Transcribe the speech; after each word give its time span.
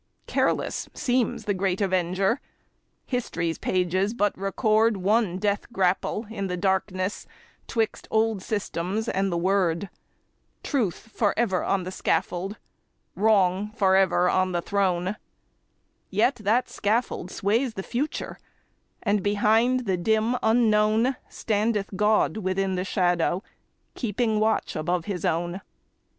Careless 0.25 0.89
seems 0.95 1.45
the 1.45 1.53
great 1.53 1.79
Avenger; 1.79 2.41
history's 3.05 3.59
pages 3.59 4.15
but 4.15 4.35
record 4.35 4.97
One 4.97 5.37
death 5.37 5.71
grapple 5.71 6.25
in 6.31 6.47
the 6.47 6.57
darkness 6.57 7.27
'twixt 7.67 8.07
old 8.09 8.41
systems 8.41 9.07
and 9.07 9.31
the 9.31 9.37
Word; 9.37 9.91
Truth 10.63 11.11
forever 11.13 11.63
on 11.63 11.83
the 11.83 11.91
scaffold, 11.91 12.57
Wrong 13.15 13.71
forever 13.75 14.27
on 14.27 14.53
the 14.53 14.61
throne,— 14.63 15.17
Yet 16.09 16.33
that 16.37 16.67
scaffold 16.67 17.29
sways 17.29 17.75
the 17.75 17.83
future, 17.83 18.39
and, 19.03 19.21
behind 19.21 19.81
the 19.81 19.97
dim 19.97 20.35
unknown, 20.41 21.15
Standeth 21.29 21.91
God 21.95 22.37
within 22.37 22.73
the 22.73 22.83
shadow, 22.83 23.43
keeping 23.93 24.39
watch 24.39 24.75
above 24.75 25.05
his 25.05 25.25
own. 25.25 25.61